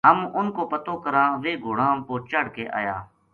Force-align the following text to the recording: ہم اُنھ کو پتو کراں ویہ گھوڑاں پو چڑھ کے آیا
ہم 0.07 0.19
اُنھ 0.37 0.51
کو 0.55 0.63
پتو 0.71 0.93
کراں 1.03 1.29
ویہ 1.43 1.61
گھوڑاں 1.63 1.93
پو 2.05 2.13
چڑھ 2.29 2.49
کے 2.55 2.63
آیا 2.79 2.95